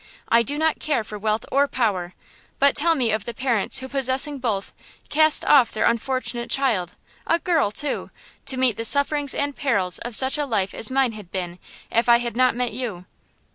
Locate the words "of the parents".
3.11-3.77